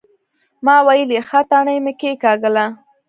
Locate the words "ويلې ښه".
0.87-1.39